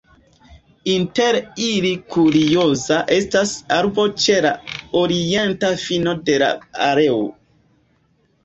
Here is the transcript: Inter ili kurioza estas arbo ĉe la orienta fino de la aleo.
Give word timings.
Inter 0.93 1.35
ili 1.65 1.91
kurioza 2.15 2.97
estas 3.17 3.53
arbo 3.77 4.07
ĉe 4.25 4.39
la 4.47 4.55
orienta 5.03 5.71
fino 5.85 6.19
de 6.31 6.39
la 6.47 6.53
aleo. 6.89 7.21